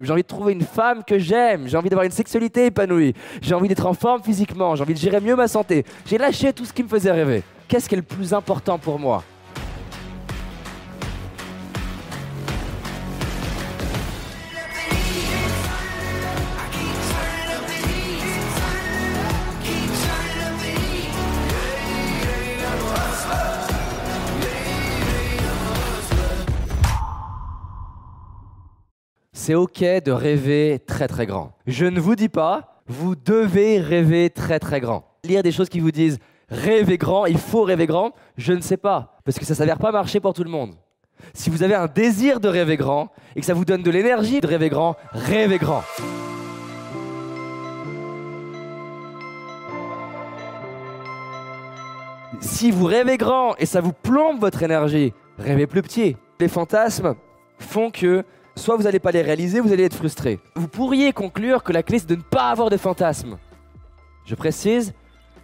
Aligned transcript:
J'ai 0.00 0.10
envie 0.10 0.22
de 0.22 0.26
trouver 0.26 0.54
une 0.54 0.62
femme 0.62 1.04
que 1.04 1.20
j'aime, 1.20 1.68
j'ai 1.68 1.76
envie 1.76 1.88
d'avoir 1.88 2.04
une 2.04 2.10
sexualité 2.10 2.66
épanouie, 2.66 3.14
j'ai 3.40 3.54
envie 3.54 3.68
d'être 3.68 3.86
en 3.86 3.94
forme 3.94 4.20
physiquement, 4.24 4.74
j'ai 4.74 4.82
envie 4.82 4.94
de 4.94 4.98
gérer 4.98 5.20
mieux 5.20 5.36
ma 5.36 5.46
santé. 5.46 5.84
J'ai 6.04 6.18
lâché 6.18 6.52
tout 6.52 6.64
ce 6.64 6.72
qui 6.72 6.82
me 6.82 6.88
faisait 6.88 7.12
rêver. 7.12 7.44
Qu'est-ce 7.68 7.88
qui 7.88 7.94
est 7.94 7.98
le 7.98 8.02
plus 8.02 8.34
important 8.34 8.76
pour 8.76 8.98
moi? 8.98 9.22
C'est 29.44 29.54
ok 29.54 29.84
de 30.02 30.10
rêver 30.10 30.80
très 30.86 31.06
très 31.06 31.26
grand. 31.26 31.52
Je 31.66 31.84
ne 31.84 32.00
vous 32.00 32.16
dis 32.16 32.30
pas, 32.30 32.80
vous 32.86 33.14
devez 33.14 33.78
rêver 33.78 34.30
très 34.30 34.58
très 34.58 34.80
grand. 34.80 35.04
Lire 35.22 35.42
des 35.42 35.52
choses 35.52 35.68
qui 35.68 35.80
vous 35.80 35.90
disent 35.90 36.18
rêver 36.48 36.96
grand, 36.96 37.26
il 37.26 37.36
faut 37.36 37.62
rêver 37.62 37.86
grand, 37.86 38.12
je 38.38 38.54
ne 38.54 38.62
sais 38.62 38.78
pas, 38.78 39.18
parce 39.22 39.38
que 39.38 39.44
ça 39.44 39.54
s'avère 39.54 39.76
pas 39.76 39.92
marcher 39.92 40.18
pour 40.18 40.32
tout 40.32 40.44
le 40.44 40.50
monde. 40.50 40.74
Si 41.34 41.50
vous 41.50 41.62
avez 41.62 41.74
un 41.74 41.88
désir 41.88 42.40
de 42.40 42.48
rêver 42.48 42.78
grand 42.78 43.10
et 43.36 43.40
que 43.40 43.44
ça 43.44 43.52
vous 43.52 43.66
donne 43.66 43.82
de 43.82 43.90
l'énergie 43.90 44.40
de 44.40 44.46
rêver 44.46 44.70
grand, 44.70 44.96
rêvez 45.12 45.58
grand. 45.58 45.82
Si 52.40 52.70
vous 52.70 52.86
rêvez 52.86 53.18
grand 53.18 53.56
et 53.58 53.66
ça 53.66 53.82
vous 53.82 53.92
plombe 53.92 54.40
votre 54.40 54.62
énergie, 54.62 55.12
rêvez 55.36 55.66
plus 55.66 55.82
petit. 55.82 56.16
Les 56.40 56.48
fantasmes 56.48 57.14
font 57.58 57.90
que 57.90 58.24
soit 58.56 58.76
vous 58.76 58.84
n'allez 58.84 58.98
pas 58.98 59.10
les 59.10 59.22
réaliser, 59.22 59.60
vous 59.60 59.72
allez 59.72 59.84
être 59.84 59.96
frustré. 59.96 60.38
Vous 60.54 60.68
pourriez 60.68 61.12
conclure 61.12 61.62
que 61.62 61.72
la 61.72 61.82
clé 61.82 61.98
c'est 61.98 62.08
de 62.08 62.16
ne 62.16 62.22
pas 62.22 62.50
avoir 62.50 62.70
de 62.70 62.76
fantasmes. 62.76 63.36
Je 64.24 64.34
précise, 64.34 64.94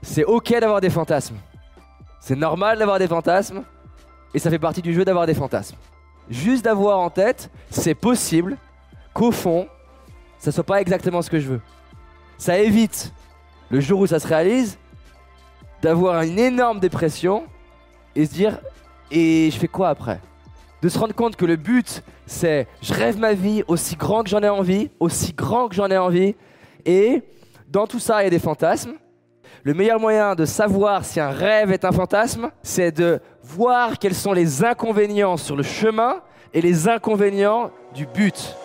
c'est 0.02 0.24
ok 0.24 0.58
d'avoir 0.60 0.80
des 0.80 0.90
fantasmes. 0.90 1.36
C'est 2.20 2.36
normal 2.36 2.78
d'avoir 2.78 2.98
des 2.98 3.08
fantasmes 3.08 3.62
et 4.34 4.38
ça 4.38 4.50
fait 4.50 4.58
partie 4.58 4.82
du 4.82 4.94
jeu 4.94 5.04
d'avoir 5.04 5.26
des 5.26 5.34
fantasmes. 5.34 5.76
Juste 6.28 6.64
d'avoir 6.64 6.98
en 7.00 7.10
tête, 7.10 7.50
c'est 7.70 7.94
possible 7.94 8.56
qu'au 9.12 9.32
fond, 9.32 9.66
ça 10.38 10.52
soit 10.52 10.64
pas 10.64 10.80
exactement 10.80 11.22
ce 11.22 11.30
que 11.30 11.40
je 11.40 11.48
veux. 11.48 11.60
Ça 12.38 12.58
évite 12.58 13.12
le 13.70 13.80
jour 13.80 14.00
où 14.00 14.06
ça 14.06 14.20
se 14.20 14.26
réalise 14.26 14.78
d'avoir 15.82 16.22
une 16.22 16.38
énorme 16.38 16.80
dépression 16.80 17.44
et 18.14 18.26
se 18.26 18.32
dire 18.32 18.58
et 19.10 19.50
je 19.50 19.58
fais 19.58 19.68
quoi 19.68 19.88
après? 19.88 20.20
De 20.82 20.88
se 20.88 20.98
rendre 20.98 21.14
compte 21.14 21.36
que 21.36 21.44
le 21.44 21.56
but, 21.56 22.02
c'est 22.26 22.66
je 22.82 22.94
rêve 22.94 23.18
ma 23.18 23.34
vie 23.34 23.62
aussi 23.68 23.96
grand 23.96 24.22
que 24.22 24.30
j'en 24.30 24.40
ai 24.40 24.48
envie, 24.48 24.90
aussi 24.98 25.32
grand 25.32 25.68
que 25.68 25.74
j'en 25.74 25.88
ai 25.88 25.98
envie, 25.98 26.34
et 26.86 27.22
dans 27.68 27.86
tout 27.86 27.98
ça, 27.98 28.22
il 28.22 28.24
y 28.24 28.26
a 28.26 28.30
des 28.30 28.38
fantasmes. 28.38 28.94
Le 29.62 29.74
meilleur 29.74 30.00
moyen 30.00 30.34
de 30.34 30.46
savoir 30.46 31.04
si 31.04 31.20
un 31.20 31.30
rêve 31.30 31.70
est 31.70 31.84
un 31.84 31.92
fantasme, 31.92 32.50
c'est 32.62 32.92
de 32.92 33.20
voir 33.42 33.98
quels 33.98 34.14
sont 34.14 34.32
les 34.32 34.64
inconvénients 34.64 35.36
sur 35.36 35.54
le 35.54 35.62
chemin 35.62 36.22
et 36.54 36.62
les 36.62 36.88
inconvénients 36.88 37.70
du 37.94 38.06
but. 38.06 38.56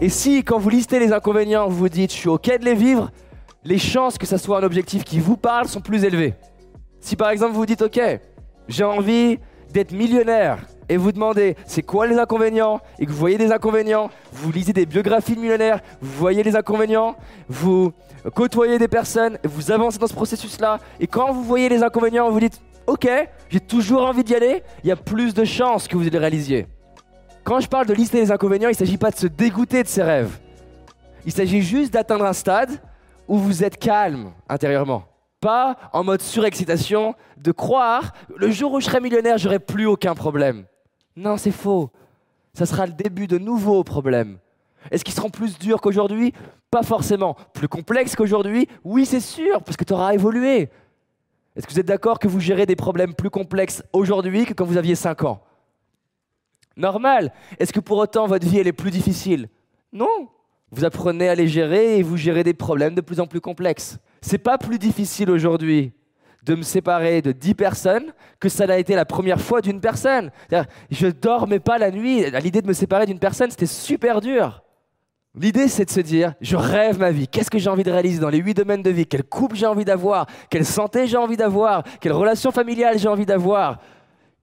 Et 0.00 0.08
si, 0.08 0.44
quand 0.44 0.58
vous 0.58 0.70
listez 0.70 1.00
les 1.00 1.12
inconvénients, 1.12 1.68
vous 1.68 1.76
vous 1.76 1.88
dites 1.88 2.12
je 2.12 2.16
suis 2.16 2.28
ok 2.28 2.60
de 2.60 2.64
les 2.64 2.74
vivre, 2.74 3.10
les 3.64 3.78
chances 3.78 4.18
que 4.18 4.26
ça 4.26 4.38
soit 4.38 4.58
un 4.58 4.62
objectif 4.62 5.04
qui 5.04 5.18
vous 5.18 5.36
parle 5.36 5.68
sont 5.68 5.80
plus 5.80 6.04
élevées. 6.04 6.34
Si 7.00 7.16
par 7.16 7.30
exemple 7.30 7.54
vous 7.54 7.66
dites 7.66 7.82
ok, 7.82 8.00
j'ai 8.68 8.84
envie 8.84 9.38
d'être 9.72 9.92
millionnaire 9.92 10.58
et 10.88 10.96
vous 10.96 11.12
demandez 11.12 11.56
c'est 11.66 11.82
quoi 11.82 12.06
les 12.06 12.18
inconvénients 12.18 12.80
et 12.98 13.06
que 13.06 13.10
vous 13.10 13.18
voyez 13.18 13.38
des 13.38 13.52
inconvénients, 13.52 14.10
vous 14.32 14.50
lisez 14.52 14.72
des 14.72 14.86
biographies 14.86 15.34
de 15.34 15.40
millionnaires, 15.40 15.80
vous 16.00 16.18
voyez 16.18 16.42
les 16.42 16.56
inconvénients, 16.56 17.16
vous 17.48 17.92
côtoyez 18.34 18.78
des 18.78 18.88
personnes, 18.88 19.38
vous 19.44 19.70
avancez 19.70 19.98
dans 19.98 20.06
ce 20.06 20.14
processus-là 20.14 20.78
et 21.00 21.06
quand 21.06 21.32
vous 21.32 21.42
voyez 21.42 21.68
les 21.68 21.82
inconvénients, 21.82 22.30
vous 22.30 22.40
dites 22.40 22.60
ok, 22.86 23.08
j'ai 23.50 23.60
toujours 23.60 24.06
envie 24.06 24.24
d'y 24.24 24.34
aller, 24.34 24.62
il 24.82 24.88
y 24.88 24.92
a 24.92 24.96
plus 24.96 25.34
de 25.34 25.44
chances 25.44 25.88
que 25.88 25.96
vous 25.96 26.04
les 26.04 26.18
réalisiez. 26.18 26.66
Quand 27.44 27.60
je 27.60 27.68
parle 27.68 27.86
de 27.86 27.94
lister 27.94 28.20
les 28.20 28.30
inconvénients, 28.30 28.68
il 28.68 28.72
ne 28.72 28.76
s'agit 28.76 28.98
pas 28.98 29.10
de 29.10 29.16
se 29.16 29.26
dégoûter 29.26 29.82
de 29.82 29.88
ses 29.88 30.02
rêves. 30.02 30.38
Il 31.26 31.32
s'agit 31.32 31.62
juste 31.62 31.92
d'atteindre 31.92 32.24
un 32.24 32.32
stade 32.32 32.70
où 33.28 33.36
vous 33.38 33.62
êtes 33.62 33.78
calme 33.78 34.32
intérieurement. 34.48 35.04
Pas 35.40 35.76
en 35.92 36.02
mode 36.02 36.20
surexcitation, 36.20 37.14
de 37.36 37.52
croire 37.52 38.12
le 38.34 38.50
jour 38.50 38.72
où 38.72 38.80
je 38.80 38.86
serai 38.86 39.00
millionnaire, 39.00 39.38
j'aurai 39.38 39.60
plus 39.60 39.86
aucun 39.86 40.14
problème. 40.14 40.64
Non, 41.14 41.36
c'est 41.36 41.52
faux. 41.52 41.90
Ça 42.54 42.66
sera 42.66 42.86
le 42.86 42.92
début 42.92 43.28
de 43.28 43.38
nouveaux 43.38 43.84
problèmes. 43.84 44.38
Est-ce 44.90 45.04
qu'ils 45.04 45.14
seront 45.14 45.30
plus 45.30 45.58
durs 45.58 45.80
qu'aujourd'hui? 45.80 46.32
Pas 46.70 46.82
forcément. 46.82 47.36
Plus 47.52 47.68
complexes 47.68 48.16
qu'aujourd'hui? 48.16 48.68
Oui, 48.82 49.06
c'est 49.06 49.20
sûr, 49.20 49.62
parce 49.62 49.76
que 49.76 49.84
tu 49.84 49.92
auras 49.92 50.12
évolué. 50.14 50.70
Est-ce 51.54 51.66
que 51.66 51.72
vous 51.72 51.80
êtes 51.80 51.86
d'accord 51.86 52.18
que 52.18 52.28
vous 52.28 52.40
gérez 52.40 52.66
des 52.66 52.76
problèmes 52.76 53.14
plus 53.14 53.30
complexes 53.30 53.82
aujourd'hui 53.92 54.46
que 54.46 54.54
quand 54.54 54.64
vous 54.64 54.76
aviez 54.76 54.94
5 54.94 55.24
ans? 55.24 55.42
Normal. 56.76 57.32
Est-ce 57.58 57.72
que 57.72 57.80
pour 57.80 57.98
autant 57.98 58.26
votre 58.26 58.46
vie 58.46 58.58
elle 58.58 58.68
est 58.68 58.72
plus 58.72 58.92
difficile? 58.92 59.48
Non. 59.92 60.28
Vous 60.70 60.84
apprenez 60.84 61.28
à 61.28 61.34
les 61.34 61.48
gérer 61.48 61.98
et 61.98 62.02
vous 62.02 62.16
gérez 62.16 62.44
des 62.44 62.54
problèmes 62.54 62.94
de 62.94 63.00
plus 63.00 63.20
en 63.20 63.26
plus 63.26 63.40
complexes. 63.40 63.98
C'est 64.20 64.38
pas 64.38 64.58
plus 64.58 64.78
difficile 64.78 65.30
aujourd'hui 65.30 65.92
de 66.44 66.54
me 66.54 66.62
séparer 66.62 67.20
de 67.22 67.32
10 67.32 67.54
personnes 67.54 68.12
que 68.40 68.48
ça 68.48 68.66
l'a 68.66 68.78
été 68.78 68.94
la 68.94 69.04
première 69.04 69.40
fois 69.40 69.60
d'une 69.60 69.80
personne. 69.80 70.30
Je 70.90 71.08
dormais 71.08 71.60
pas 71.60 71.78
la 71.78 71.90
nuit. 71.90 72.24
L'idée 72.42 72.62
de 72.62 72.66
me 72.66 72.72
séparer 72.72 73.06
d'une 73.06 73.18
personne, 73.18 73.50
c'était 73.50 73.66
super 73.66 74.20
dur. 74.20 74.62
L'idée, 75.34 75.68
c'est 75.68 75.84
de 75.84 75.90
se 75.90 76.00
dire, 76.00 76.34
je 76.40 76.56
rêve 76.56 76.98
ma 76.98 77.10
vie. 77.10 77.28
Qu'est-ce 77.28 77.50
que 77.50 77.58
j'ai 77.58 77.70
envie 77.70 77.84
de 77.84 77.90
réaliser 77.90 78.18
dans 78.18 78.30
les 78.30 78.38
huit 78.38 78.54
domaines 78.54 78.82
de 78.82 78.90
vie? 78.90 79.06
Quel 79.06 79.22
couple 79.22 79.56
j'ai 79.56 79.66
envie 79.66 79.84
d'avoir? 79.84 80.26
Quelle 80.50 80.64
santé 80.64 81.06
j'ai 81.06 81.16
envie 81.16 81.36
d'avoir? 81.36 81.84
Quelle 82.00 82.12
relation 82.12 82.50
familiale 82.50 82.98
j'ai 82.98 83.08
envie 83.08 83.26
d'avoir? 83.26 83.78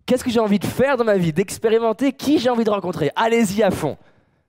Qu'est-ce 0.05 0.23
que 0.23 0.29
j'ai 0.29 0.39
envie 0.39 0.59
de 0.59 0.65
faire 0.65 0.97
dans 0.97 1.03
ma 1.03 1.17
vie? 1.17 1.33
D'expérimenter 1.33 2.13
Qui 2.13 2.37
j'ai 2.37 2.49
envie 2.49 2.63
de 2.63 2.69
rencontrer? 2.69 3.11
Allez-y 3.15 3.63
à 3.63 3.71
fond. 3.71 3.97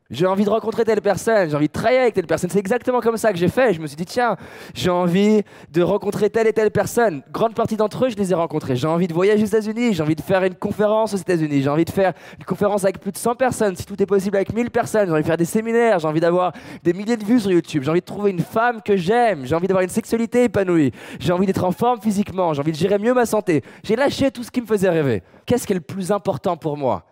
J'ai 0.08 0.26
envie 0.26 0.44
de 0.44 0.50
rencontrer 0.50 0.84
telle 0.84 1.00
personne, 1.00 1.50
j'ai 1.50 1.56
envie 1.56 1.66
de 1.66 1.72
travailler 1.72 1.98
avec 1.98 2.14
telle 2.14 2.28
personne. 2.28 2.48
C'est 2.48 2.60
exactement 2.60 3.00
comme 3.00 3.16
ça 3.16 3.32
que 3.32 3.38
j'ai 3.38 3.48
fait. 3.48 3.74
Je 3.74 3.80
me 3.80 3.88
suis 3.88 3.96
dit, 3.96 4.04
tiens, 4.04 4.36
j'ai 4.72 4.88
envie 4.88 5.42
de 5.72 5.82
rencontrer 5.82 6.30
telle 6.30 6.46
et 6.46 6.52
telle 6.52 6.70
personne. 6.70 7.22
Grande 7.32 7.54
partie 7.54 7.76
d'entre 7.76 8.04
eux, 8.04 8.08
je 8.10 8.16
les 8.16 8.30
ai 8.30 8.34
rencontrés. 8.34 8.76
J'ai 8.76 8.86
envie 8.86 9.08
de 9.08 9.12
voyager 9.12 9.42
aux 9.42 9.46
États-Unis, 9.46 9.94
j'ai 9.94 10.02
envie 10.04 10.14
de 10.14 10.20
faire 10.20 10.44
une 10.44 10.54
conférence 10.54 11.12
aux 11.12 11.16
États-Unis, 11.16 11.60
j'ai 11.60 11.68
envie 11.68 11.84
de 11.84 11.90
faire 11.90 12.12
une 12.38 12.44
conférence 12.44 12.84
avec 12.84 13.00
plus 13.00 13.10
de 13.10 13.16
100 13.16 13.34
personnes, 13.34 13.74
si 13.74 13.84
tout 13.84 14.00
est 14.00 14.06
possible 14.06 14.36
avec 14.36 14.54
1000 14.54 14.70
personnes. 14.70 15.06
J'ai 15.06 15.12
envie 15.12 15.22
de 15.22 15.26
faire 15.26 15.36
des 15.36 15.44
séminaires, 15.44 15.98
j'ai 15.98 16.06
envie 16.06 16.20
d'avoir 16.20 16.52
des 16.84 16.92
milliers 16.92 17.16
de 17.16 17.24
vues 17.24 17.40
sur 17.40 17.50
YouTube, 17.50 17.82
j'ai 17.82 17.90
envie 17.90 18.00
de 18.00 18.06
trouver 18.06 18.30
une 18.30 18.38
femme 18.38 18.82
que 18.82 18.96
j'aime, 18.96 19.44
j'ai 19.44 19.56
envie 19.56 19.66
d'avoir 19.66 19.82
une 19.82 19.90
sexualité 19.90 20.44
épanouie, 20.44 20.92
j'ai 21.18 21.32
envie 21.32 21.46
d'être 21.46 21.64
en 21.64 21.72
forme 21.72 22.00
physiquement, 22.00 22.54
j'ai 22.54 22.60
envie 22.60 22.72
de 22.72 22.76
gérer 22.76 22.98
mieux 22.98 23.12
ma 23.12 23.26
santé. 23.26 23.64
J'ai 23.82 23.96
lâché 23.96 24.30
tout 24.30 24.44
ce 24.44 24.52
qui 24.52 24.60
me 24.60 24.66
faisait 24.66 24.88
rêver. 24.88 25.24
Qu'est-ce 25.46 25.66
qui 25.66 25.72
est 25.72 25.76
le 25.76 25.80
plus 25.80 26.12
important 26.12 26.56
pour 26.56 26.76
moi? 26.76 27.04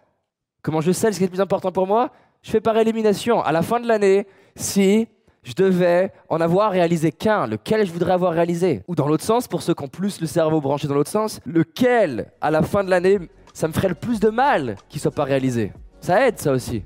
Comment 0.62 0.80
je 0.80 0.92
sais 0.92 1.12
ce 1.12 1.18
qui 1.18 1.24
est 1.24 1.26
le 1.26 1.30
plus 1.32 1.42
important 1.42 1.72
pour 1.72 1.86
moi? 1.86 2.10
Je 2.44 2.50
fais 2.50 2.60
par 2.60 2.76
élimination. 2.76 3.42
À 3.42 3.50
la 3.50 3.62
fin 3.62 3.80
de 3.80 3.88
l'année, 3.88 4.26
si 4.54 5.08
je 5.42 5.54
devais 5.54 6.12
en 6.28 6.40
avoir 6.40 6.70
réalisé 6.70 7.10
qu'un, 7.10 7.46
lequel 7.46 7.86
je 7.86 7.92
voudrais 7.92 8.12
avoir 8.12 8.32
réalisé? 8.32 8.82
Ou 8.86 8.94
dans 8.94 9.08
l'autre 9.08 9.24
sens, 9.24 9.48
pour 9.48 9.62
ceux 9.62 9.74
qui 9.74 9.82
ont 9.82 9.88
plus 9.88 10.20
le 10.20 10.26
cerveau 10.26 10.60
branché 10.60 10.86
dans 10.86 10.94
l'autre 10.94 11.10
sens, 11.10 11.40
lequel, 11.46 12.30
à 12.42 12.50
la 12.50 12.62
fin 12.62 12.84
de 12.84 12.90
l'année, 12.90 13.18
ça 13.54 13.66
me 13.66 13.72
ferait 13.72 13.88
le 13.88 13.94
plus 13.94 14.20
de 14.20 14.28
mal 14.28 14.76
qu'il 14.90 15.00
soit 15.00 15.10
pas 15.10 15.24
réalisé? 15.24 15.72
Ça 16.00 16.26
aide, 16.26 16.38
ça 16.38 16.52
aussi. 16.52 16.84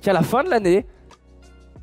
Qu'à 0.00 0.12
la 0.12 0.22
fin 0.22 0.44
de 0.44 0.50
l'année, 0.50 0.86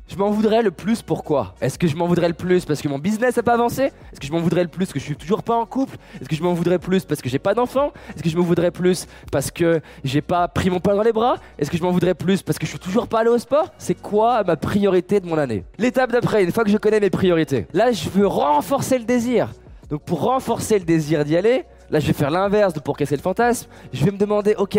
je 0.06 0.16
m'en 0.16 0.30
voudrais 0.30 0.62
le 0.62 0.70
plus 0.70 1.02
pourquoi? 1.02 1.54
Est-ce 1.60 1.78
que 1.78 1.86
je 1.86 1.96
m'en 1.96 2.06
voudrais 2.06 2.28
le 2.28 2.34
plus 2.34 2.64
parce 2.64 2.82
que 2.82 2.88
mon 2.88 2.98
business 2.98 3.36
n'a 3.36 3.42
pas 3.42 3.54
avancé? 3.54 3.84
Est-ce 3.84 4.20
que 4.20 4.26
je 4.26 4.32
m'en 4.32 4.40
voudrais 4.40 4.62
le 4.62 4.68
plus 4.68 4.84
parce 4.84 4.92
que 4.92 5.00
je 5.00 5.04
suis 5.04 5.16
toujours 5.16 5.42
pas 5.42 5.56
en 5.56 5.64
couple? 5.66 5.96
Est-ce 6.20 6.28
que 6.28 6.36
je 6.36 6.42
m'en 6.42 6.52
voudrais 6.52 6.78
plus 6.78 7.04
parce 7.04 7.22
que 7.22 7.28
j'ai 7.28 7.38
pas 7.38 7.54
d'enfant? 7.54 7.90
Est-ce 8.14 8.22
que 8.22 8.28
je 8.28 8.36
me 8.36 8.42
voudrais 8.42 8.70
plus 8.70 9.06
parce 9.32 9.50
que 9.50 9.80
j'ai 10.04 10.20
pas 10.20 10.46
pris 10.46 10.68
mon 10.68 10.78
pain 10.78 10.94
dans 10.94 11.02
les 11.02 11.12
bras? 11.12 11.36
Est-ce 11.58 11.70
que 11.70 11.78
je 11.78 11.82
m'en 11.82 11.90
voudrais 11.90 12.14
plus 12.14 12.42
parce 12.42 12.58
que 12.58 12.66
je 12.66 12.70
suis 12.70 12.78
toujours 12.78 13.08
pas 13.08 13.20
allé 13.20 13.30
au 13.30 13.38
sport? 13.38 13.72
C'est 13.78 14.00
quoi 14.00 14.44
ma 14.44 14.56
priorité 14.56 15.20
de 15.20 15.26
mon 15.26 15.38
année? 15.38 15.64
L'étape 15.78 16.12
d'après, 16.12 16.44
une 16.44 16.52
fois 16.52 16.64
que 16.64 16.70
je 16.70 16.76
connais 16.76 17.00
mes 17.00 17.10
priorités, 17.10 17.66
là 17.72 17.90
je 17.90 18.08
veux 18.10 18.26
renforcer 18.26 18.98
le 18.98 19.04
désir. 19.04 19.48
Donc 19.88 20.02
pour 20.02 20.22
renforcer 20.22 20.78
le 20.78 20.84
désir 20.84 21.24
d'y 21.24 21.36
aller, 21.36 21.64
là 21.90 21.98
je 21.98 22.06
vais 22.06 22.12
faire 22.12 22.30
l'inverse 22.30 22.74
de 22.74 22.80
pour 22.80 22.96
casser 22.96 23.16
le 23.16 23.22
fantasme. 23.22 23.68
Je 23.92 24.04
vais 24.04 24.10
me 24.10 24.18
demander, 24.18 24.54
ok, 24.56 24.78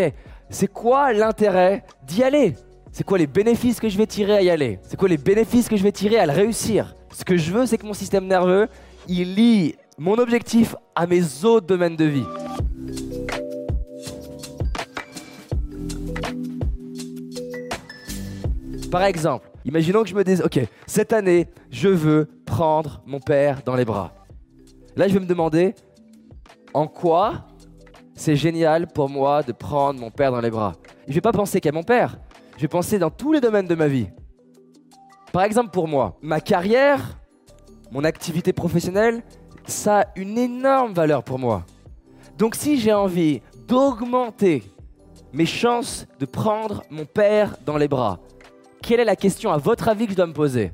c'est 0.49 0.71
quoi 0.71 1.13
l'intérêt 1.13 1.83
d'y 2.03 2.23
aller? 2.23 2.55
C'est 2.97 3.03
quoi 3.03 3.17
les 3.17 3.27
bénéfices 3.27 3.81
que 3.81 3.89
je 3.89 3.97
vais 3.97 4.07
tirer 4.07 4.37
à 4.37 4.41
y 4.41 4.49
aller? 4.49 4.79
C'est 4.83 4.95
quoi 4.95 5.09
les 5.09 5.17
bénéfices 5.17 5.67
que 5.67 5.75
je 5.75 5.83
vais 5.83 5.91
tirer 5.91 6.17
à 6.17 6.25
le 6.25 6.31
réussir? 6.31 6.95
Ce 7.13 7.25
que 7.25 7.35
je 7.35 7.51
veux, 7.51 7.65
c'est 7.65 7.77
que 7.77 7.85
mon 7.85 7.93
système 7.93 8.25
nerveux, 8.25 8.69
il 9.09 9.35
lie 9.35 9.75
mon 9.97 10.17
objectif 10.17 10.77
à 10.95 11.05
mes 11.05 11.43
autres 11.43 11.67
domaines 11.67 11.97
de 11.97 12.05
vie. 12.05 12.23
Par 18.89 19.03
exemple, 19.03 19.51
imaginons 19.65 20.03
que 20.03 20.07
je 20.07 20.15
me 20.15 20.23
dise, 20.23 20.41
ok, 20.41 20.61
cette 20.87 21.11
année, 21.11 21.49
je 21.71 21.89
veux 21.89 22.29
prendre 22.45 23.01
mon 23.05 23.19
père 23.19 23.61
dans 23.65 23.75
les 23.75 23.83
bras. 23.83 24.13
Là, 24.95 25.09
je 25.09 25.13
vais 25.15 25.19
me 25.19 25.25
demander, 25.25 25.75
en 26.73 26.87
quoi 26.87 27.45
c'est 28.13 28.37
génial 28.37 28.87
pour 28.87 29.09
moi 29.09 29.43
de 29.43 29.51
prendre 29.51 29.99
mon 29.99 30.11
père 30.11 30.31
dans 30.31 30.39
les 30.39 30.49
bras? 30.49 30.75
Je 31.09 31.13
vais 31.13 31.19
pas 31.19 31.33
penser 31.33 31.59
qu'à 31.59 31.73
mon 31.73 31.83
père, 31.83 32.19
je 32.57 32.67
vais 32.67 32.99
dans 32.99 33.09
tous 33.09 33.33
les 33.33 33.41
domaines 33.41 33.67
de 33.67 33.75
ma 33.75 33.87
vie. 33.87 34.07
Par 35.31 35.43
exemple 35.43 35.71
pour 35.71 35.87
moi, 35.87 36.17
ma 36.21 36.39
carrière, 36.39 37.17
mon 37.91 38.03
activité 38.03 38.53
professionnelle, 38.53 39.23
ça 39.65 40.01
a 40.01 40.05
une 40.15 40.37
énorme 40.37 40.93
valeur 40.93 41.23
pour 41.23 41.39
moi. 41.39 41.65
Donc 42.37 42.55
si 42.55 42.79
j'ai 42.79 42.93
envie 42.93 43.41
d'augmenter 43.67 44.63
mes 45.33 45.45
chances 45.45 46.05
de 46.19 46.25
prendre 46.25 46.83
mon 46.89 47.05
père 47.05 47.57
dans 47.65 47.77
les 47.77 47.87
bras, 47.87 48.19
quelle 48.81 48.99
est 48.99 49.05
la 49.05 49.15
question 49.15 49.51
à 49.51 49.57
votre 49.57 49.89
avis 49.89 50.05
que 50.05 50.11
je 50.11 50.17
dois 50.17 50.27
me 50.27 50.33
poser? 50.33 50.71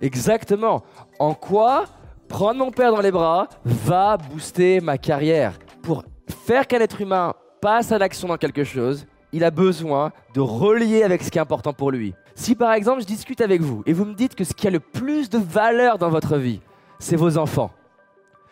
Exactement. 0.00 0.82
En 1.18 1.34
quoi 1.34 1.84
prendre 2.28 2.58
mon 2.58 2.70
père 2.70 2.92
dans 2.92 3.00
les 3.00 3.10
bras 3.10 3.48
va 3.64 4.16
booster 4.16 4.80
ma 4.80 4.98
carrière? 4.98 5.58
Pour 5.82 6.04
faire 6.28 6.66
qu'un 6.66 6.80
être 6.80 7.00
humain 7.00 7.34
passe 7.60 7.90
à 7.92 7.98
l'action 7.98 8.28
dans 8.28 8.36
quelque 8.36 8.64
chose, 8.64 9.06
il 9.32 9.44
a 9.44 9.50
besoin 9.50 10.12
de 10.34 10.40
relier 10.40 11.02
avec 11.02 11.22
ce 11.22 11.30
qui 11.30 11.38
est 11.38 11.40
important 11.40 11.72
pour 11.72 11.90
lui. 11.90 12.14
Si 12.34 12.54
par 12.54 12.72
exemple 12.72 13.00
je 13.00 13.06
discute 13.06 13.40
avec 13.40 13.60
vous 13.60 13.82
et 13.86 13.92
vous 13.92 14.04
me 14.04 14.14
dites 14.14 14.34
que 14.34 14.44
ce 14.44 14.54
qui 14.54 14.66
a 14.66 14.70
le 14.70 14.80
plus 14.80 15.28
de 15.28 15.38
valeur 15.38 15.98
dans 15.98 16.10
votre 16.10 16.36
vie, 16.36 16.60
c'est 16.98 17.16
vos 17.16 17.36
enfants, 17.38 17.70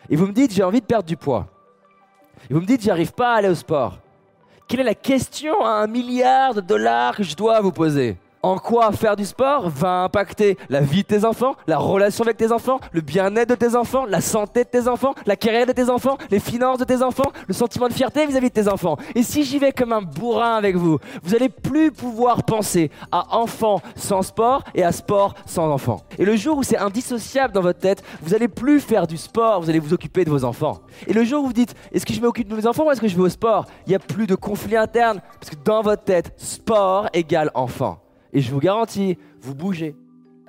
et 0.09 0.15
vous 0.15 0.27
me 0.27 0.33
dites 0.33 0.53
j'ai 0.53 0.63
envie 0.63 0.81
de 0.81 0.85
perdre 0.85 1.07
du 1.07 1.17
poids, 1.17 1.47
et 2.49 2.53
vous 2.53 2.61
me 2.61 2.65
dites 2.65 2.83
j'arrive 2.83 3.13
pas 3.13 3.33
à 3.33 3.37
aller 3.37 3.49
au 3.49 3.55
sport, 3.55 3.99
quelle 4.67 4.81
est 4.81 4.83
la 4.83 4.95
question 4.95 5.65
à 5.65 5.69
un 5.69 5.87
milliard 5.87 6.53
de 6.53 6.61
dollars 6.61 7.15
que 7.15 7.23
je 7.23 7.35
dois 7.35 7.59
vous 7.61 7.71
poser? 7.71 8.17
En 8.43 8.57
quoi 8.57 8.91
faire 8.91 9.15
du 9.15 9.25
sport 9.25 9.69
va 9.69 10.03
impacter 10.03 10.57
la 10.69 10.81
vie 10.81 11.03
de 11.03 11.07
tes 11.07 11.25
enfants, 11.25 11.55
la 11.67 11.77
relation 11.77 12.23
avec 12.23 12.37
tes 12.37 12.51
enfants, 12.51 12.79
le 12.91 13.01
bien-être 13.01 13.49
de 13.49 13.55
tes 13.55 13.75
enfants, 13.75 14.05
la 14.05 14.21
santé 14.21 14.63
de 14.63 14.69
tes 14.69 14.87
enfants, 14.87 15.13
la 15.25 15.35
carrière 15.35 15.65
de 15.65 15.71
tes 15.71 15.89
enfants, 15.89 16.17
les 16.29 16.39
finances 16.39 16.77
de 16.77 16.85
tes 16.85 17.01
enfants, 17.01 17.31
le 17.47 17.53
sentiment 17.53 17.87
de 17.87 17.93
fierté 17.93 18.25
vis-à-vis 18.25 18.49
de 18.49 18.53
tes 18.53 18.67
enfants. 18.67 18.97
Et 19.15 19.23
si 19.23 19.43
j'y 19.43 19.59
vais 19.59 19.71
comme 19.71 19.93
un 19.93 20.01
bourrin 20.01 20.55
avec 20.55 20.75
vous, 20.75 20.97
vous 21.23 21.35
allez 21.35 21.49
plus 21.49 21.91
pouvoir 21.91 22.43
penser 22.43 22.91
à 23.11 23.37
enfants 23.37 23.81
sans 23.95 24.21
sport 24.21 24.63
et 24.73 24.83
à 24.83 24.91
sport 24.91 25.35
sans 25.45 25.71
enfants. 25.71 26.01
Et 26.17 26.25
le 26.25 26.35
jour 26.35 26.57
où 26.57 26.63
c'est 26.63 26.77
indissociable 26.77 27.53
dans 27.53 27.61
votre 27.61 27.79
tête, 27.79 28.03
vous 28.21 28.33
allez 28.33 28.47
plus 28.47 28.79
faire 28.79 29.07
du 29.07 29.17
sport, 29.17 29.61
vous 29.61 29.69
allez 29.69 29.79
vous 29.79 29.93
occuper 29.93 30.25
de 30.25 30.29
vos 30.29 30.43
enfants. 30.43 30.81
Et 31.07 31.13
le 31.13 31.23
jour 31.23 31.43
où 31.43 31.47
vous 31.47 31.53
dites, 31.53 31.75
est-ce 31.91 32.05
que 32.05 32.13
je 32.13 32.21
m'occupe 32.21 32.47
de 32.47 32.55
mes 32.55 32.67
enfants 32.67 32.85
ou 32.85 32.91
est-ce 32.91 33.01
que 33.01 33.07
je 33.07 33.15
vais 33.15 33.23
au 33.23 33.29
sport? 33.29 33.65
Il 33.85 33.89
n'y 33.89 33.95
a 33.95 33.99
plus 33.99 34.27
de 34.27 34.35
conflit 34.35 34.77
interne, 34.77 35.21
parce 35.39 35.49
que 35.49 35.63
dans 35.63 35.81
votre 35.81 36.03
tête, 36.03 36.33
sport 36.37 37.07
égale 37.13 37.51
enfant. 37.53 37.99
Et 38.33 38.41
je 38.41 38.51
vous 38.51 38.59
garantis, 38.59 39.17
vous 39.41 39.55
bougez. 39.55 39.95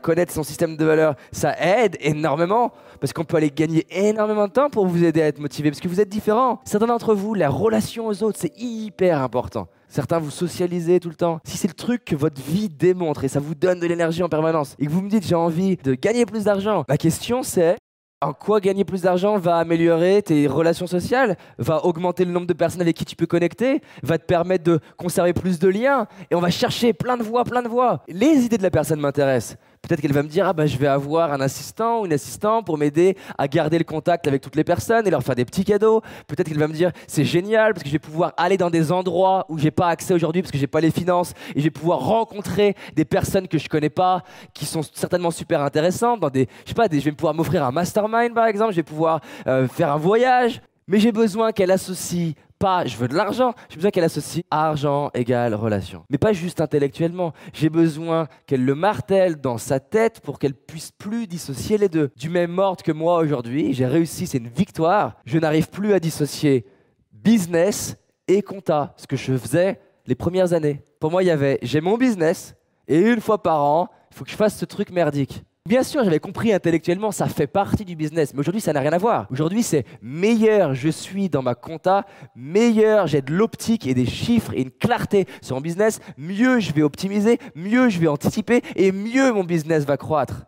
Connaître 0.03 0.33
son 0.33 0.43
système 0.43 0.77
de 0.77 0.85
valeurs, 0.85 1.15
ça 1.31 1.55
aide 1.61 1.97
énormément 2.01 2.73
parce 3.01 3.13
qu'on 3.13 3.25
peut 3.25 3.37
aller 3.37 3.51
gagner 3.51 3.87
énormément 3.91 4.49
de 4.49 4.53
temps 4.53 4.69
pour 4.69 4.87
vous 4.87 5.05
aider 5.05 5.23
à 5.23 5.27
être 5.27 5.39
motivé 5.39 5.71
parce 5.71 5.81
que 5.81 5.87
vous 5.87 6.01
êtes 6.01 6.09
différents. 6.09 6.61
Certains 6.65 6.87
d'entre 6.87 7.15
vous, 7.15 7.35
la 7.35 7.49
relation 7.49 8.09
aux 8.09 8.23
autres, 8.25 8.39
c'est 8.41 8.53
hyper 8.61 9.23
important. 9.23 9.69
Certains 9.89 10.19
vous 10.19 10.31
socialisez 10.31 10.99
tout 11.01 11.11
le 11.11 11.15
temps. 11.15 11.39
Si 11.45 11.57
c'est 11.57 11.69
le 11.69 11.75
truc 11.75 12.05
que 12.05 12.17
votre 12.17 12.41
vie 12.41 12.69
démontre 12.69 13.25
et 13.25 13.29
ça 13.29 13.41
vous 13.41 13.55
donne 13.55 13.79
de 13.79 13.87
l'énergie 13.87 14.23
en 14.23 14.29
permanence 14.29 14.75
et 14.79 14.87
que 14.87 14.91
vous 14.91 15.03
me 15.03 15.11
dites 15.11 15.27
j'ai 15.27 15.35
envie 15.35 15.77
de 15.77 15.95
gagner 15.95 16.25
plus 16.27 16.45
d'argent, 16.45 16.85
la 16.89 16.97
question 16.97 17.43
c'est 17.43 17.77
en 18.23 18.33
quoi 18.33 18.61
gagner 18.61 18.85
plus 18.85 19.03
d'argent 19.03 19.37
va 19.37 19.57
améliorer 19.57 20.23
tes 20.23 20.47
relations 20.47 20.87
sociales, 20.87 21.37
va 21.59 21.85
augmenter 21.85 22.25
le 22.25 22.31
nombre 22.31 22.47
de 22.47 22.53
personnes 22.53 22.81
avec 22.81 22.97
qui 22.97 23.05
tu 23.05 23.17
peux 23.17 23.27
connecter, 23.27 23.83
va 24.03 24.19
te 24.19 24.25
permettre 24.25 24.65
de 24.65 24.81
conserver 24.97 25.33
plus 25.33 25.59
de 25.59 25.69
liens. 25.69 26.07
Et 26.31 26.35
on 26.35 26.41
va 26.41 26.51
chercher 26.51 26.93
plein 26.93 27.17
de 27.17 27.23
voies, 27.23 27.45
plein 27.45 27.63
de 27.63 27.69
voies. 27.69 28.03
Les 28.09 28.45
idées 28.45 28.59
de 28.59 28.63
la 28.63 28.71
personne 28.71 29.01
m'intéressent. 29.01 29.57
Peut-être 29.83 30.01
qu'elle 30.01 30.13
va 30.13 30.23
me 30.23 30.29
dire, 30.29 30.47
ah 30.47 30.53
bah, 30.53 30.65
je 30.65 30.77
vais 30.77 30.87
avoir 30.87 31.33
un 31.33 31.41
assistant 31.41 32.01
ou 32.01 32.07
une 32.07 32.13
assistante 32.13 32.65
pour 32.65 32.79
m'aider 32.79 33.17
à 33.37 33.49
garder 33.49 33.79
le 33.79 33.85
contact 33.85 34.29
avec 34.29 34.41
toutes 34.41 34.55
les 34.55 34.63
personnes 34.63 35.09
et 35.09 35.11
leur 35.11 35.25
faire 35.25 35.35
des 35.35 35.45
petits 35.45 35.65
cadeaux. 35.65 36.03
Peut-être 36.29 36.49
qu'elle 36.49 36.61
va 36.61 36.69
me 36.69 36.73
dire, 36.73 36.93
c'est 37.09 37.25
génial 37.25 37.75
parce 37.75 37.83
que 37.83 37.89
je 37.89 37.95
vais 37.95 37.99
pouvoir 37.99 38.33
aller 38.37 38.57
dans 38.57 38.71
des 38.71 38.93
endroits 38.93 39.45
où 39.49 39.59
j'ai 39.59 39.73
pas 39.73 39.89
accès 39.89 40.15
aujourd'hui 40.15 40.41
parce 40.41 40.53
que 40.53 40.59
j'ai 40.59 40.69
pas 40.69 40.81
les 40.81 40.93
finances 40.93 41.35
et 41.57 41.59
je 41.59 41.65
vais 41.65 41.71
pouvoir 41.71 41.99
rencontrer 41.99 42.77
des 42.95 43.05
personnes 43.05 43.49
que 43.49 43.59
je 43.59 43.69
connais 43.69 43.91
pas 43.91 44.23
qui 44.55 44.67
sont 44.67 44.83
certainement 44.83 45.33
super 45.33 45.61
intéressantes 45.63 46.21
dans 46.21 46.31
des, 46.31 46.49
je 46.65 46.69
sais 46.69 46.75
pas, 46.75 46.87
je 46.89 46.99
vais 46.99 47.11
pouvoir 47.11 47.35
m'offrir 47.35 47.65
un 47.65 47.73
mastermind 47.73 48.35
par 48.35 48.47
exemple, 48.47 48.71
je 48.71 48.77
vais 48.77 48.83
pouvoir 48.85 49.21
euh, 49.49 49.67
faire 49.67 49.91
un 49.93 49.99
voyage. 49.99 50.63
Mais 50.87 50.99
j'ai 50.99 51.13
besoin 51.13 51.53
qu'elle 51.53 51.71
associe 51.71 52.35
pas 52.63 52.87
je 52.87 52.97
veux 52.97 53.09
de 53.09 53.17
l'argent, 53.17 53.55
j'ai 53.69 53.75
besoin 53.75 53.91
qu'elle 53.91 54.05
associe 54.05 54.45
argent 54.49 55.11
égale 55.15 55.53
relation. 55.55 56.05
Mais 56.11 56.17
pas 56.17 56.33
juste 56.33 56.61
intellectuellement, 56.61 57.33
j'ai 57.53 57.69
besoin 57.69 58.29
qu'elle 58.47 58.65
le 58.65 58.77
martèle 58.77 59.41
dans 59.41 59.59
sa 59.59 59.81
tête 59.81 60.21
pour 60.21 60.39
qu'elle 60.39 60.55
puisse 60.55 60.93
plus 60.93 61.27
dissocier 61.27 61.77
les 61.77 61.89
deux. 61.89 62.11
Du 62.17 62.29
même 62.29 62.57
ordre 62.61 62.85
que 62.85 62.93
moi 62.93 63.19
aujourd'hui, 63.19 63.75
j'ai 63.75 63.87
réussi, 63.87 64.29
c'est 64.29 64.39
une 64.39 64.49
victoire. 64.49 65.17
Je 65.25 65.41
n'arrive 65.41 65.71
plus 65.71 65.93
à 65.93 65.99
dissocier 65.99 66.65
business 67.13 67.97
et 68.29 68.43
compta, 68.43 68.95
ce 68.97 69.09
que 69.09 69.17
je 69.17 69.37
faisais 69.37 69.81
les 70.07 70.15
premières 70.15 70.53
années. 70.53 70.85
Pour 71.01 71.11
moi, 71.11 71.25
il 71.25 71.27
y 71.27 71.33
avait 71.33 71.59
j'ai 71.63 71.81
mon 71.81 71.99
business 71.99 72.55
et 72.87 73.01
une 73.01 73.21
fois 73.21 73.43
par 73.43 73.61
an, 73.61 73.89
il 74.13 74.17
faut 74.17 74.25
que 74.25 74.31
je 74.31 74.37
fasse 74.37 74.57
ce 74.57 74.67
truc 74.67 74.93
merdique. 74.93 75.43
Bien 75.69 75.85
sûr, 75.85 76.03
j'avais 76.03 76.19
compris 76.19 76.53
intellectuellement, 76.53 77.13
ça 77.13 77.29
fait 77.29 77.47
partie 77.47 77.85
du 77.85 77.95
business, 77.95 78.35
mais 78.35 78.41
aujourd'hui, 78.41 78.61
ça 78.61 78.73
n'a 78.73 78.81
rien 78.81 78.93
à 78.93 78.99
voir. 78.99 79.29
Aujourd'hui, 79.31 79.63
c'est 79.63 79.85
meilleur 80.03 80.75
je 80.75 80.89
suis 80.89 81.29
dans 81.29 81.41
ma 81.41 81.55
compta, 81.55 82.05
meilleur 82.35 83.07
j'ai 83.07 83.23
de 83.23 83.33
l'optique 83.33 83.87
et 83.87 83.95
des 83.95 84.05
chiffres 84.05 84.53
et 84.55 84.63
une 84.63 84.73
clarté 84.73 85.27
sur 85.41 85.55
mon 85.55 85.63
business, 85.63 86.01
mieux 86.19 86.59
je 86.59 86.73
vais 86.73 86.83
optimiser, 86.83 87.39
mieux 87.55 87.89
je 87.91 88.01
vais 88.01 88.09
anticiper 88.09 88.61
et 88.75 88.91
mieux 88.91 89.33
mon 89.33 89.45
business 89.45 89.85
va 89.85 89.97
croître. 89.97 90.47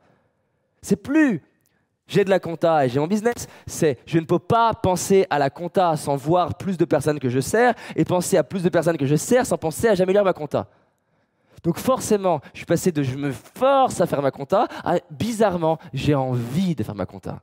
C'est 0.82 1.00
plus 1.00 1.42
j'ai 2.08 2.24
de 2.24 2.30
la 2.30 2.40
compta 2.40 2.84
et 2.84 2.88
j'ai 2.88 2.98
mon 2.98 3.06
business, 3.06 3.46
c'est 3.68 3.98
je 4.06 4.18
ne 4.18 4.24
peux 4.24 4.40
pas 4.40 4.74
penser 4.74 5.26
à 5.30 5.38
la 5.38 5.48
compta 5.48 5.96
sans 5.96 6.16
voir 6.16 6.58
plus 6.58 6.76
de 6.76 6.84
personnes 6.84 7.20
que 7.20 7.28
je 7.28 7.38
sers 7.38 7.72
et 7.94 8.04
penser 8.04 8.36
à 8.36 8.42
plus 8.42 8.64
de 8.64 8.68
personnes 8.68 8.98
que 8.98 9.06
je 9.06 9.14
sers 9.14 9.46
sans 9.46 9.58
penser 9.58 9.86
à 9.86 9.94
j'améliore 9.94 10.24
ma 10.24 10.32
compta. 10.32 10.68
Donc 11.64 11.78
forcément, 11.78 12.40
je 12.52 12.58
suis 12.58 12.66
passé 12.66 12.92
de 12.92 13.02
je 13.02 13.16
me 13.16 13.32
force 13.32 14.00
à 14.00 14.06
faire 14.06 14.22
ma 14.22 14.30
compta 14.30 14.68
à 14.84 14.98
bizarrement, 15.10 15.78
j'ai 15.92 16.14
envie 16.14 16.74
de 16.74 16.84
faire 16.84 16.94
ma 16.94 17.06
compta. 17.06 17.40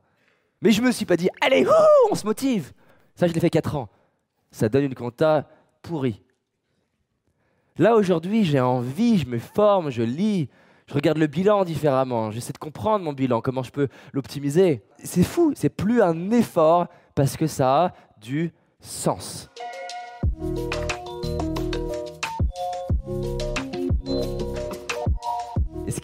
Mais 0.62 0.72
je 0.72 0.82
me 0.82 0.92
suis 0.92 1.06
pas 1.06 1.18
dit, 1.18 1.28
allez, 1.42 1.66
on 2.12 2.16
se 2.16 2.26
motive. 2.26 2.72
Ça, 3.16 3.28
je 3.28 3.34
l'ai 3.34 3.40
fait 3.40 3.50
4 3.50 3.76
ans. 3.76 3.90
Ça 4.52 4.70
donne 4.70 4.84
une 4.84 4.96
compta 4.96 5.50
pourrie. 5.82 6.22
Là, 7.78 7.96
aujourd'hui, 7.96 8.44
j'ai 8.44 8.60
envie, 8.60 9.18
je 9.18 9.26
me 9.26 9.40
forme, 9.40 9.90
je 9.90 10.04
lis, 10.04 10.50
je 10.88 10.94
regarde 10.94 11.18
le 11.18 11.28
bilan 11.28 11.64
différemment, 11.64 12.30
j'essaie 12.30 12.54
de 12.54 12.58
comprendre 12.58 13.04
mon 13.04 13.14
bilan, 13.14 13.42
comment 13.42 13.64
je 13.64 13.72
peux 13.72 13.88
l'optimiser. 14.14 14.84
C'est 15.04 15.24
fou, 15.24 15.54
c'est 15.56 15.70
plus 15.70 16.02
un 16.02 16.30
effort 16.32 16.88
parce 17.16 17.38
que 17.38 17.48
ça 17.48 17.86
a 17.86 17.94
du 18.20 18.54
sens. 18.82 19.50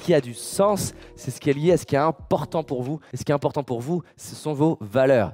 Qui 0.08 0.14
a 0.14 0.22
du 0.22 0.34
sens, 0.34 0.94
c'est 1.18 1.32
ce 1.32 1.42
qui 1.42 1.50
est 1.50 1.54
lié 1.54 1.74
à 1.74 1.78
ce 1.78 1.86
qui 1.86 1.96
est 1.96 2.00
important 2.00 2.64
pour 2.64 2.82
vous. 2.82 3.02
Et 3.12 3.18
ce 3.18 3.26
qui 3.26 3.34
est 3.34 3.36
important 3.36 3.64
pour 3.64 3.82
vous, 3.82 4.04
ce 4.16 4.36
sont 4.36 4.54
vos 4.54 4.78
valeurs. 4.80 5.34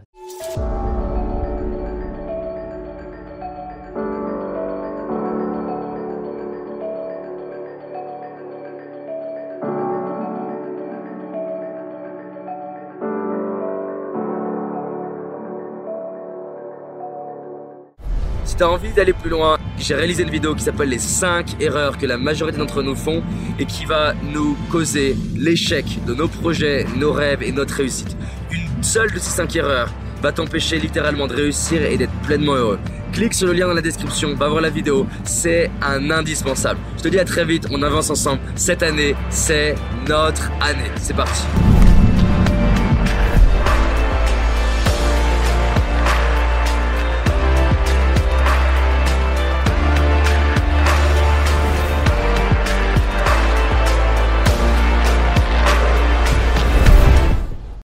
Si 18.54 18.58
tu 18.58 18.64
as 18.66 18.70
envie 18.70 18.94
d'aller 18.94 19.14
plus 19.14 19.32
loin, 19.32 19.58
j'ai 19.80 19.96
réalisé 19.96 20.22
une 20.22 20.30
vidéo 20.30 20.54
qui 20.54 20.64
s'appelle 20.64 20.90
les 20.90 21.00
5 21.00 21.60
erreurs 21.60 21.98
que 21.98 22.06
la 22.06 22.20
majorité 22.20 22.60
d'entre 22.60 22.84
nous 22.84 22.96
font 22.96 23.24
et 23.58 23.66
qui 23.66 23.86
va 23.86 24.14
nous 24.32 24.56
causer 24.70 25.18
l'échec 25.36 25.84
de 26.06 26.14
nos 26.14 26.28
projets, 26.28 26.86
nos 26.96 27.12
rêves 27.12 27.42
et 27.42 27.52
notre 27.52 27.74
réussite. 27.74 28.16
Une 28.52 28.84
seule 28.84 29.12
de 29.12 29.18
ces 29.18 29.32
5 29.32 29.56
erreurs 29.56 29.92
va 30.22 30.32
t'empêcher 30.32 30.78
littéralement 30.78 31.26
de 31.26 31.34
réussir 31.34 31.82
et 31.82 31.98
d'être 31.98 32.14
pleinement 32.28 32.54
heureux. 32.54 32.80
Clique 33.12 33.34
sur 33.34 33.48
le 33.48 33.54
lien 33.54 33.66
dans 33.66 33.74
la 33.74 33.82
description, 33.82 34.36
va 34.36 34.50
voir 34.50 34.62
la 34.62 34.70
vidéo, 34.70 35.08
c'est 35.24 35.72
un 35.82 36.12
indispensable. 36.12 36.80
Je 36.98 37.02
te 37.02 37.08
dis 37.08 37.18
à 37.18 37.26
très 37.26 37.46
vite, 37.46 37.66
on 37.72 37.82
avance 37.82 38.12
ensemble. 38.12 38.42
Cette 38.54 38.84
année, 38.84 39.16
c'est 39.32 39.74
notre 40.08 40.52
année. 40.62 40.92
C'est 41.02 41.16
parti. 41.16 41.42